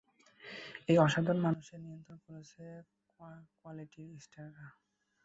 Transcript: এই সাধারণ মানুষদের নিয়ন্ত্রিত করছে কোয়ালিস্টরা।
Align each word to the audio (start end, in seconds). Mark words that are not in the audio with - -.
এই 0.89 0.97
সাধারণ 1.07 1.39
মানুষদের 1.39 1.79
নিয়ন্ত্রিত 1.81 2.19
করছে 2.25 2.63
কোয়ালিস্টরা। 3.55 4.45